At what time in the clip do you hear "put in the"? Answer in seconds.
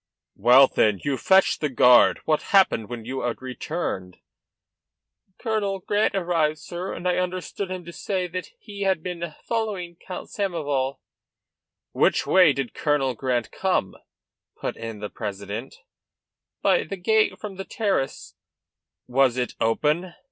14.59-15.09